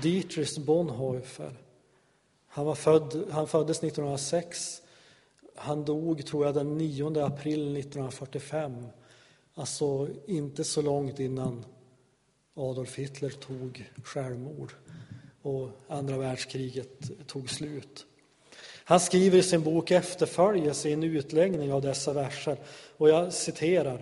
Dietrich 0.02 0.58
Bonhoeffer. 0.58 1.52
Han, 2.48 2.66
var 2.66 2.74
född, 2.74 3.24
han 3.30 3.48
föddes 3.48 3.78
1906. 3.78 4.82
Han 5.56 5.84
dog, 5.84 6.26
tror 6.26 6.46
jag, 6.46 6.54
den 6.54 6.78
9 6.78 7.24
april 7.24 7.76
1945. 7.76 8.86
Alltså 9.54 10.08
inte 10.26 10.64
så 10.64 10.82
långt 10.82 11.20
innan 11.20 11.64
Adolf 12.54 12.96
Hitler 12.98 13.30
tog 13.30 13.90
självmord 14.04 14.72
och 15.42 15.70
andra 15.88 16.18
världskriget 16.18 17.26
tog 17.26 17.50
slut. 17.50 18.06
Han 18.88 19.00
skriver 19.00 19.38
i 19.38 19.42
sin 19.42 19.62
bok 19.62 19.90
Efterföljelse 19.90 20.90
en 20.90 21.02
utläggning 21.02 21.72
av 21.72 21.82
dessa 21.82 22.12
verser 22.12 22.56
och 22.96 23.08
jag 23.08 23.32
citerar. 23.32 24.00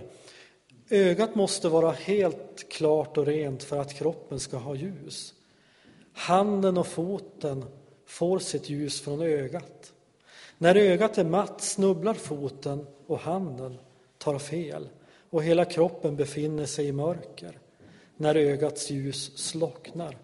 Ögat 0.91 1.35
måste 1.35 1.69
vara 1.69 1.91
helt 1.91 2.69
klart 2.69 3.17
och 3.17 3.27
rent 3.27 3.63
för 3.63 3.81
att 3.81 3.95
kroppen 3.95 4.41
ska 4.41 4.57
ha 4.57 4.75
ljus. 4.75 5.35
Handen 6.13 6.79
och 6.79 6.87
foten 6.87 7.65
får 8.07 8.39
sitt 8.39 8.69
ljus 8.69 9.01
från 9.01 9.23
ögat. 9.23 9.93
När 10.59 10.75
ögat 10.75 11.19
är 11.19 11.25
matt 11.25 11.61
snubblar 11.61 12.15
foten 12.15 12.87
och 13.07 13.19
handen 13.19 13.79
tar 14.19 14.39
fel 14.39 14.89
och 15.31 15.43
hela 15.43 15.65
kroppen 15.65 16.17
befinner 16.17 16.67
sig 16.67 16.87
i 16.87 16.93
mörker 16.93 17.59
när 18.17 18.35
ögats 18.35 18.91
ljus 18.91 19.39
slocknar. 19.39 20.19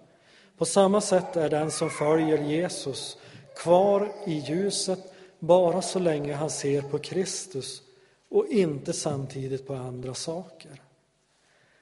På 0.59 0.65
samma 0.65 1.01
sätt 1.01 1.37
är 1.37 1.49
den 1.49 1.71
som 1.71 1.91
följer 1.91 2.39
Jesus 2.39 3.17
kvar 3.57 4.13
i 4.27 4.33
ljuset 4.33 5.13
bara 5.39 5.83
så 5.83 5.99
länge 5.99 6.35
han 6.35 6.51
ser 6.51 6.83
på 6.83 6.99
Kristus 6.99 7.83
och 8.29 8.47
inte 8.47 8.93
samtidigt 8.93 9.67
på 9.67 9.75
andra 9.75 10.15
saker. 10.15 10.83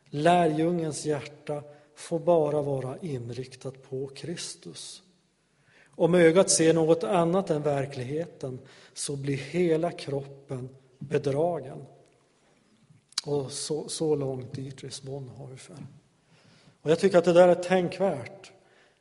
Lärjungens 0.04 1.06
hjärta 1.06 1.62
får 1.94 2.18
bara 2.18 2.62
vara 2.62 2.98
inriktat 2.98 3.90
på 3.90 4.06
Kristus. 4.06 5.02
Om 5.86 6.14
ögat 6.14 6.50
ser 6.50 6.74
något 6.74 7.04
annat 7.04 7.50
än 7.50 7.62
verkligheten 7.62 8.58
så 8.94 9.16
blir 9.16 9.36
hela 9.36 9.90
kroppen 9.90 10.68
bedragen. 10.98 11.84
Och 13.26 13.52
så, 13.52 13.88
så 13.88 14.14
långt 14.16 14.52
Dietrich 14.52 15.02
Bonhoeffer. 15.02 15.76
Och 16.82 16.90
jag 16.90 16.98
tycker 16.98 17.18
att 17.18 17.24
det 17.24 17.32
där 17.32 17.48
är 17.48 17.54
tänkvärt. 17.54 18.52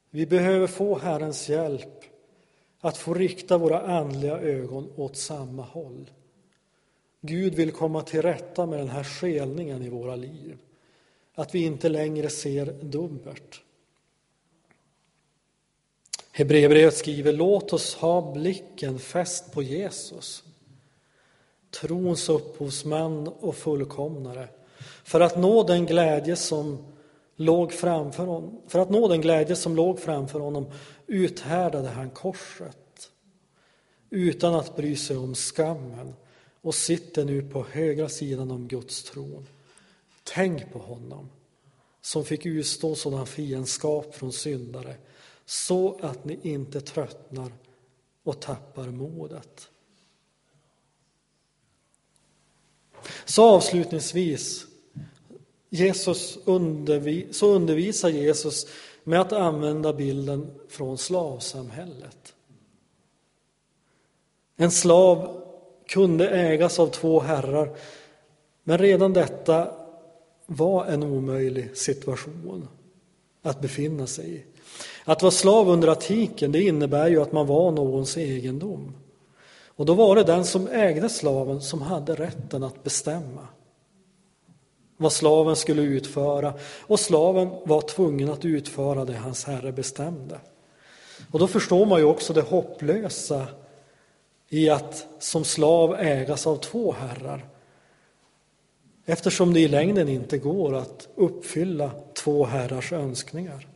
Vi 0.10 0.26
behöver 0.26 0.68
få 0.68 0.98
Herrens 0.98 1.50
hjälp 1.50 2.04
att 2.80 2.98
få 2.98 3.14
rikta 3.14 3.58
våra 3.58 3.82
andliga 3.82 4.40
ögon 4.40 4.92
åt 4.96 5.18
samma 5.18 5.64
håll. 5.64 6.12
Gud 7.22 7.56
vill 7.56 7.72
komma 7.72 8.02
till 8.02 8.22
rätta 8.22 8.66
med 8.66 8.80
den 8.80 8.90
här 8.90 9.04
skelningen 9.04 9.84
i 9.84 9.90
våra 9.90 10.16
liv. 10.16 10.58
Att 11.36 11.56
vi 11.56 11.64
inte 11.66 11.90
längre 11.90 12.30
ser 12.30 12.66
dubbelt. 12.66 13.62
Hebreerbrevet 16.32 16.98
skriver 16.98 17.34
låt 17.34 17.74
oss 17.74 17.96
ha 17.96 18.34
blicken 18.34 19.00
fäst 19.00 19.52
på 19.52 19.64
Jesus, 19.64 20.44
trons 21.82 22.30
upphovsman 22.30 23.28
och 23.28 23.56
fullkomnare, 23.56 24.48
för 25.04 25.20
att 25.20 25.38
nå 25.38 25.64
den 25.64 25.86
glädje 25.86 26.36
som 26.36 26.86
låg 27.36 27.72
framför 27.72 28.26
honom. 28.26 28.62
För 28.68 28.80
att 28.80 28.90
nå 28.90 29.08
den 29.08 29.22
glädje 29.22 29.56
som 29.56 29.76
låg 29.76 30.00
framför 30.00 30.40
honom 30.40 30.66
uthärdade 31.08 31.90
han 31.90 32.10
korset 32.10 33.12
utan 34.10 34.56
att 34.56 34.76
bry 34.76 34.96
sig 34.96 35.18
om 35.18 35.36
skammen 35.36 36.14
och 36.62 36.76
sitter 36.76 37.26
nu 37.26 37.42
på 37.42 37.66
högra 37.72 38.10
sidan 38.10 38.52
om 38.52 38.68
Guds 38.68 39.04
tron. 39.04 39.48
Tänk 40.24 40.74
på 40.74 40.80
honom 40.80 41.30
som 42.02 42.26
fick 42.26 42.46
utstå 42.46 42.96
sådan 42.96 43.28
fiendskap 43.28 44.16
från 44.16 44.34
syndare 44.34 44.96
så 45.46 46.00
att 46.02 46.26
ni 46.26 46.40
inte 46.42 46.82
tröttnar 46.82 47.52
och 48.24 48.40
tappar 48.40 48.88
modet. 48.88 49.70
Så 53.26 53.44
avslutningsvis 53.44 54.66
Jesus 55.70 56.38
undervi 56.46 57.28
så 57.32 57.48
undervisar 57.48 58.10
Jesus 58.10 58.68
med 59.08 59.22
att 59.22 59.34
använda 59.34 59.94
bilden 59.94 60.52
från 60.70 60.98
slavsamhället. 60.98 62.34
En 64.56 64.72
slav 64.72 65.42
kunde 65.86 66.30
ägas 66.30 66.80
av 66.80 66.88
två 66.88 67.20
herrar, 67.20 67.78
men 68.64 68.78
redan 68.78 69.14
detta 69.14 69.72
var 70.46 70.86
en 70.86 71.04
omöjlig 71.04 71.78
situation 71.78 72.68
att 73.42 73.62
befinna 73.62 74.08
sig 74.08 74.36
i. 74.36 74.44
Att 75.06 75.22
vara 75.22 75.32
slav 75.32 75.70
under 75.70 75.88
antiken, 75.88 76.52
det 76.52 76.62
innebär 76.62 77.08
ju 77.08 77.22
att 77.22 77.32
man 77.32 77.48
var 77.48 77.72
någons 77.72 78.18
egendom. 78.18 78.96
Och 79.66 79.86
då 79.86 79.94
var 79.94 80.16
det 80.16 80.24
den 80.24 80.46
som 80.46 80.68
ägde 80.68 81.10
slaven 81.10 81.62
som 81.62 81.82
hade 81.82 82.16
rätten 82.16 82.64
att 82.64 82.84
bestämma 82.84 83.48
vad 84.98 85.14
slaven 85.14 85.56
skulle 85.56 85.82
utföra 85.82 86.54
och 86.82 87.00
slaven 87.00 87.50
var 87.66 87.82
tvungen 87.82 88.30
att 88.30 88.46
utföra 88.46 89.06
det 89.06 89.18
hans 89.18 89.46
herre 89.46 89.72
bestämde. 89.72 90.40
Och 91.32 91.40
då 91.40 91.48
förstår 91.48 91.86
man 91.86 92.00
ju 92.00 92.06
också 92.06 92.34
det 92.34 92.42
hopplösa 92.42 93.48
i 94.50 94.70
att 94.70 95.08
som 95.20 95.44
slav 95.44 95.96
ägas 96.00 96.48
av 96.48 96.56
två 96.56 96.92
herrar. 96.92 97.46
Eftersom 99.06 99.54
det 99.54 99.60
i 99.60 99.68
längden 99.68 100.10
inte 100.10 100.38
går 100.38 100.76
att 100.76 101.08
uppfylla 101.16 101.92
två 102.14 102.46
herrars 102.46 102.94
önskningar. 102.94 103.68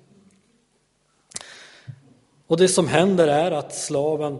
Och 2.48 2.58
det 2.58 2.68
som 2.68 2.88
händer 2.88 3.28
är 3.28 3.52
att 3.52 3.76
slaven 3.76 4.40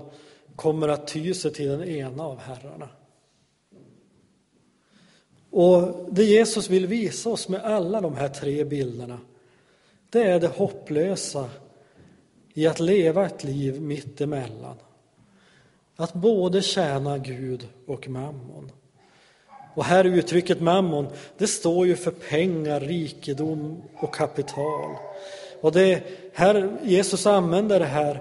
kommer 0.56 0.88
att 0.88 1.08
ty 1.08 1.34
sig 1.34 1.54
till 1.54 1.67
den 1.67 1.84
ena 1.84 2.24
av 2.24 2.39
herrarna. 2.39 2.89
Och 5.52 6.06
det 6.12 6.24
Jesus 6.24 6.70
vill 6.70 6.88
visa 6.88 7.30
oss 7.30 7.50
med 7.50 7.62
alla 7.66 8.02
de 8.02 8.16
här 8.16 8.30
tre 8.30 8.64
bilderna, 8.64 9.20
det 10.10 10.24
är 10.24 10.40
det 10.40 10.48
hopplösa 10.48 11.50
i 12.54 12.68
att 12.68 12.80
leva 12.80 13.26
ett 13.26 13.44
liv 13.44 13.82
mitt 13.82 14.22
emellan. 14.22 14.76
Att 15.96 16.14
både 16.14 16.62
tjäna 16.62 17.18
Gud 17.18 17.68
och 17.88 18.10
mammon. 18.10 18.72
Och 19.74 19.86
här 19.86 20.04
uttrycket 20.04 20.62
mammon, 20.62 21.08
det 21.38 21.48
står 21.48 21.88
ju 21.88 21.96
för 21.96 22.12
pengar, 22.12 22.80
rikedom 22.80 23.82
och 23.96 24.16
kapital. 24.16 24.96
Och 25.62 25.72
det 25.72 26.04
här 26.34 26.78
Jesus 26.84 27.26
använder 27.26 27.80
det 27.80 27.86
här, 27.86 28.20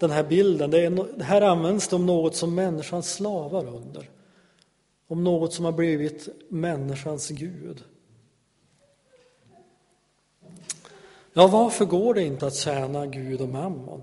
den 0.00 0.10
här 0.10 0.22
bilden, 0.22 0.70
det, 0.70 0.80
är, 0.80 1.18
det 1.18 1.24
här 1.24 1.40
används 1.40 1.88
det 1.88 1.96
om 1.96 2.06
något 2.06 2.36
som 2.36 2.54
människan 2.54 3.02
slavar 3.02 3.66
under. 3.66 4.08
Om 5.06 5.24
något 5.24 5.52
som 5.52 5.64
har 5.64 5.72
blivit 5.72 6.28
människans 6.48 7.28
Gud. 7.28 7.84
Ja, 11.32 11.46
varför 11.46 11.84
går 11.84 12.14
det 12.14 12.22
inte 12.22 12.46
att 12.46 12.54
tjäna 12.54 13.06
Gud 13.06 13.40
och 13.40 13.48
mammon? 13.48 14.02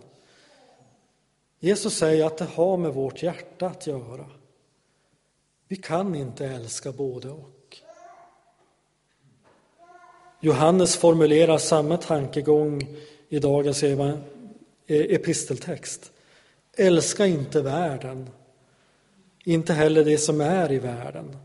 Jesus 1.60 1.98
säger 1.98 2.26
att 2.26 2.38
det 2.38 2.46
har 2.46 2.78
med 2.78 2.94
vårt 2.94 3.24
hjärta 3.24 3.68
att 3.68 3.88
göra. 3.88 4.30
Vi 5.68 5.76
kan 5.76 6.16
inte 6.16 6.46
älska 6.46 6.92
både 6.92 7.30
och. 7.30 7.78
Johannes 10.40 10.98
formulerar 10.98 11.58
samma 11.58 11.98
tankegång 11.98 12.98
i 13.30 13.40
dagens 13.40 13.84
e- 13.84 14.20
episteltext. 14.88 16.12
Älska 16.78 17.26
inte 17.26 17.62
världen, 17.62 18.30
inte 19.44 19.74
heller 19.74 20.06
det 20.06 20.18
som 20.18 20.42
är 20.42 20.72
i 20.72 20.80
världen. 20.80 21.38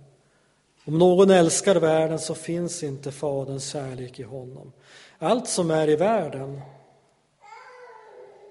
Om 0.85 0.98
någon 0.98 1.30
älskar 1.30 1.76
världen 1.76 2.18
så 2.18 2.35
finns 2.35 2.82
inte 2.82 3.12
Faderns 3.12 3.70
kärlek 3.70 4.20
i 4.20 4.22
honom. 4.22 4.72
Allt 5.18 5.48
som 5.48 5.70
är 5.70 5.88
i 5.88 5.96
världen, 5.96 6.61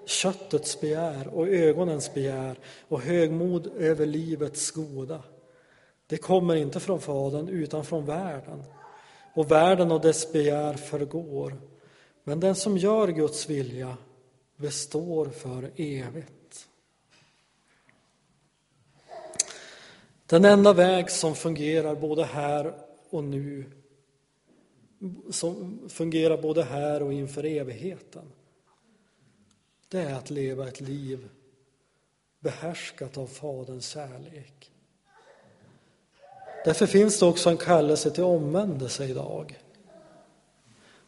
köttets 0.06 0.82
begär 0.82 1.28
och 1.28 1.48
ögonens 1.48 2.14
begär 2.14 2.60
och 2.88 3.02
högmod 3.02 3.68
över 3.78 4.06
livets 4.06 4.72
goda, 4.72 5.24
det 6.08 6.18
kommer 6.18 6.56
inte 6.56 6.80
från 6.80 7.02
Fadern 7.02 7.48
utan 7.48 7.86
från 7.86 8.06
världen. 8.06 8.64
Och 9.36 9.52
världen 9.52 9.92
och 9.92 10.02
dess 10.02 10.32
begär 10.32 10.74
förgår, 10.74 11.62
men 12.24 12.40
den 12.40 12.56
som 12.56 12.78
gör 12.78 13.08
Guds 13.08 13.50
vilja 13.50 13.98
består 14.58 15.26
för 15.26 15.72
evigt. 15.76 16.35
Den 20.26 20.46
enda 20.46 20.74
väg 20.74 21.12
som 21.12 21.36
fungerar 21.36 21.96
både 21.96 22.26
här 22.26 22.74
och 23.10 23.24
nu, 23.24 23.66
som 25.30 25.80
fungerar 25.90 26.42
både 26.42 26.64
här 26.64 27.04
och 27.04 27.14
inför 27.14 27.44
evigheten, 27.44 28.32
det 29.88 30.00
är 30.00 30.14
att 30.14 30.30
leva 30.30 30.68
ett 30.68 30.82
liv 30.82 31.30
behärskat 32.40 33.18
av 33.18 33.28
Faderns 33.28 33.88
kärlek. 33.88 34.72
Därför 36.66 36.86
finns 36.86 37.20
det 37.20 37.26
också 37.26 37.50
en 37.50 37.58
kallelse 37.58 38.12
till 38.12 38.24
omvändelse 38.24 39.06
idag. 39.06 39.60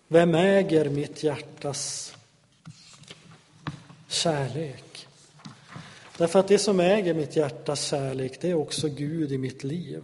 Vem 0.08 0.36
äger 0.36 0.90
mitt 0.90 1.24
hjärtas 1.24 2.14
kärlek? 4.08 4.87
Därför 6.18 6.40
att 6.40 6.48
det 6.48 6.60
som 6.60 6.80
äger 6.80 7.14
mitt 7.14 7.36
hjärtas 7.36 7.84
kärlek, 7.84 8.42
det 8.42 8.50
är 8.50 8.54
också 8.54 8.88
Gud 8.88 9.32
i 9.32 9.38
mitt 9.38 9.64
liv. 9.64 10.04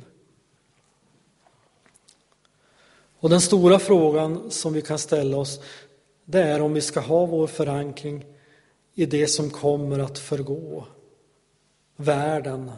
Och 3.19 3.29
den 3.29 3.41
stora 3.41 3.79
frågan 3.79 4.51
som 4.51 4.73
vi 4.73 4.81
kan 4.81 4.99
ställa 4.99 5.37
oss, 5.37 5.59
det 6.25 6.43
är 6.43 6.61
om 6.61 6.73
vi 6.73 6.81
ska 6.81 6.99
ha 6.99 7.25
vår 7.25 7.47
förankring 7.47 8.25
i 8.93 9.05
det 9.05 9.27
som 9.27 9.49
kommer 9.49 9.99
att 9.99 10.19
förgå. 10.19 10.85
Världen, 11.95 12.71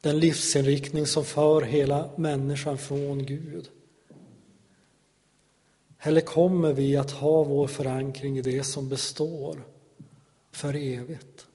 den 0.00 0.18
livsinriktning 0.18 1.06
som 1.06 1.24
för 1.24 1.62
hela 1.62 2.10
människan 2.16 2.78
från 2.78 3.26
Gud. 3.26 3.70
Eller 6.00 6.20
kommer 6.20 6.72
vi 6.72 6.96
att 6.96 7.10
ha 7.10 7.44
vår 7.44 7.66
förankring 7.66 8.38
i 8.38 8.42
det 8.42 8.64
som 8.64 8.88
består 8.88 9.62
för 10.52 10.74
evigt? 10.74 11.47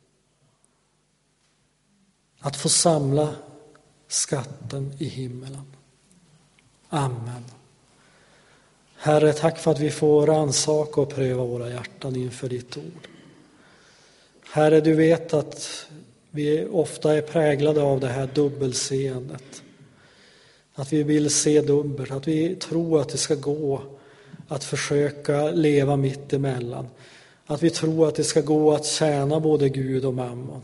Att 2.43 2.55
få 2.55 2.69
samla 2.69 3.35
skatten 4.07 4.93
i 4.97 5.05
himmelen. 5.05 5.65
Amen. 6.89 7.43
Herre, 8.95 9.33
tack 9.33 9.59
för 9.59 9.71
att 9.71 9.79
vi 9.79 9.91
får 9.91 10.29
ansaka 10.29 11.01
och 11.01 11.09
pröva 11.09 11.43
våra 11.43 11.69
hjärtan 11.69 12.15
inför 12.15 12.49
ditt 12.49 12.77
ord. 12.77 13.07
Herre, 14.51 14.81
du 14.81 14.93
vet 14.93 15.33
att 15.33 15.87
vi 16.31 16.65
ofta 16.65 17.17
är 17.17 17.21
präglade 17.21 17.81
av 17.81 17.99
det 17.99 18.07
här 18.07 18.29
dubbelseendet. 18.33 19.63
Att 20.75 20.93
vi 20.93 21.03
vill 21.03 21.29
se 21.29 21.61
dubbelt, 21.61 22.11
att 22.11 22.27
vi 22.27 22.55
tror 22.55 23.01
att 23.01 23.09
det 23.09 23.17
ska 23.17 23.35
gå 23.35 23.81
att 24.47 24.63
försöka 24.63 25.51
leva 25.51 25.95
mitt 25.95 26.33
emellan. 26.33 26.87
Att 27.45 27.63
vi 27.63 27.69
tror 27.69 28.07
att 28.07 28.15
det 28.15 28.23
ska 28.23 28.41
gå 28.41 28.73
att 28.73 28.85
tjäna 28.85 29.39
både 29.39 29.69
Gud 29.69 30.05
och 30.05 30.13
mammon. 30.13 30.61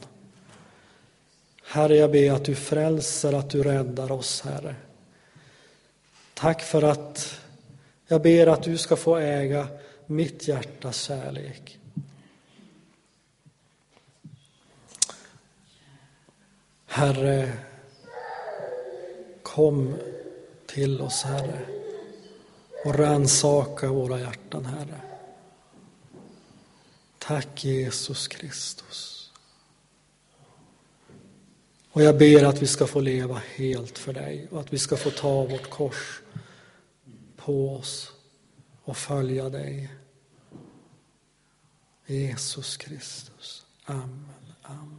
Herre, 1.72 1.96
jag 1.96 2.12
ber 2.12 2.32
att 2.32 2.46
du 2.46 2.56
frälser, 2.56 3.34
att 3.34 3.50
du 3.50 3.64
räddar 3.64 4.12
oss, 4.12 4.42
Herre. 4.42 4.76
Tack 6.34 6.62
för 6.62 6.82
att 6.82 7.40
jag 8.08 8.22
ber 8.22 8.48
att 8.48 8.64
du 8.64 8.78
ska 8.78 8.96
få 8.96 9.18
äga 9.18 9.68
mitt 10.06 10.48
hjärtas 10.48 11.02
kärlek. 11.02 11.80
Herre, 16.86 17.54
kom 19.44 19.96
till 20.66 21.02
oss, 21.02 21.24
Herre, 21.24 21.60
och 22.86 22.96
rannsaka 22.96 23.88
våra 23.88 24.20
hjärtan, 24.20 24.66
Herre. 24.66 25.02
Tack 27.18 27.66
Jesus 27.66 28.28
Kristus. 28.28 29.19
Och 31.92 32.04
jag 32.04 32.18
ber 32.18 32.44
att 32.44 32.62
vi 32.62 32.68
ska 32.68 32.88
få 32.88 33.00
leva 33.00 33.42
helt 33.56 33.98
för 33.98 34.14
dig 34.14 34.48
och 34.52 34.60
att 34.60 34.74
vi 34.74 34.80
ska 34.80 34.98
få 34.98 35.10
ta 35.10 35.46
vårt 35.46 35.70
kors 35.70 36.22
på 37.36 37.76
oss 37.76 38.12
och 38.84 38.98
följa 38.98 39.50
dig. 39.50 39.90
Jesus 42.06 42.78
Kristus. 42.78 43.66
Amen. 43.86 44.26
Amen. 44.62 44.99